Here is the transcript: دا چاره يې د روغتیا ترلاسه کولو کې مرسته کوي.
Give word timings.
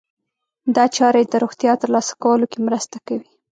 دا 0.75 0.83
چاره 0.95 1.17
يې 1.21 1.25
د 1.29 1.33
روغتیا 1.43 1.73
ترلاسه 1.81 2.13
کولو 2.23 2.45
کې 2.51 2.59
مرسته 2.67 2.97
کوي. 3.07 3.27